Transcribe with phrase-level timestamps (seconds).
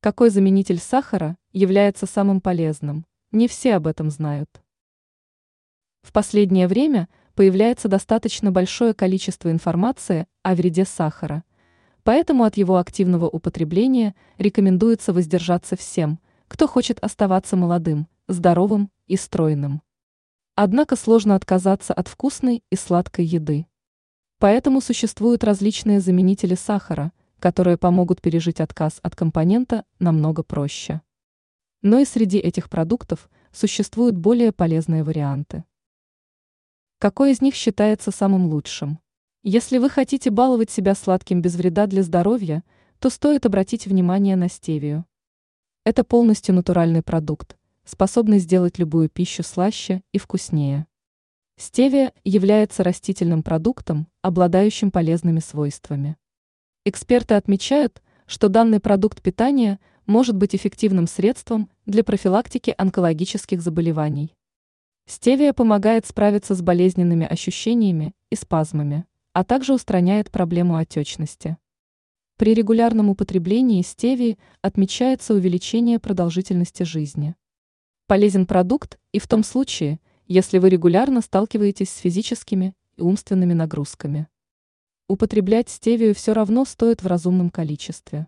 [0.00, 3.04] Какой заменитель сахара является самым полезным?
[3.32, 4.62] Не все об этом знают.
[6.02, 11.42] В последнее время появляется достаточно большое количество информации о вреде сахара,
[12.04, 19.82] поэтому от его активного употребления рекомендуется воздержаться всем, кто хочет оставаться молодым, здоровым и стройным.
[20.54, 23.66] Однако сложно отказаться от вкусной и сладкой еды.
[24.38, 31.00] Поэтому существуют различные заменители сахара, которые помогут пережить отказ от компонента намного проще.
[31.82, 35.64] Но и среди этих продуктов существуют более полезные варианты.
[36.98, 38.98] Какой из них считается самым лучшим?
[39.44, 42.64] Если вы хотите баловать себя сладким без вреда для здоровья,
[42.98, 45.04] то стоит обратить внимание на стевию.
[45.84, 50.86] Это полностью натуральный продукт, способный сделать любую пищу слаще и вкуснее.
[51.56, 56.16] Стевия является растительным продуктом, обладающим полезными свойствами.
[56.88, 64.34] Эксперты отмечают, что данный продукт питания может быть эффективным средством для профилактики онкологических заболеваний.
[65.04, 71.58] Стевия помогает справиться с болезненными ощущениями и спазмами, а также устраняет проблему отечности.
[72.38, 77.34] При регулярном употреблении стевии отмечается увеличение продолжительности жизни.
[78.06, 84.26] Полезен продукт и в том случае, если вы регулярно сталкиваетесь с физическими и умственными нагрузками.
[85.10, 88.26] Употреблять стевию все равно стоит в разумном количестве.